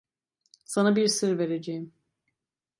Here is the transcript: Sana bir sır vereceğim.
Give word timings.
Sana 0.65 0.95
bir 0.95 1.07
sır 1.07 1.37
vereceğim. 1.37 1.93